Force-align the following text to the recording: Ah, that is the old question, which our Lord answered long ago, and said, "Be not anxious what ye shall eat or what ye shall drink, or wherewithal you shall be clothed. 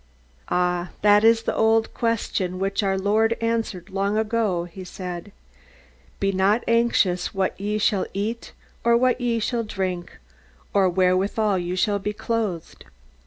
Ah, 0.49 0.89
that 1.03 1.23
is 1.23 1.43
the 1.43 1.55
old 1.55 1.93
question, 1.93 2.57
which 2.57 2.81
our 2.81 2.97
Lord 2.97 3.37
answered 3.39 3.91
long 3.91 4.17
ago, 4.17 4.67
and 4.75 4.87
said, 4.87 5.31
"Be 6.19 6.31
not 6.31 6.63
anxious 6.67 7.35
what 7.35 7.53
ye 7.61 7.77
shall 7.77 8.07
eat 8.11 8.51
or 8.83 8.97
what 8.97 9.21
ye 9.21 9.37
shall 9.37 9.61
drink, 9.61 10.17
or 10.73 10.89
wherewithal 10.89 11.59
you 11.59 11.75
shall 11.75 11.99
be 11.99 12.13
clothed. 12.13 12.85